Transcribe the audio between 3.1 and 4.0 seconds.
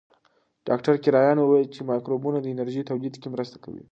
کې مرسته کوي.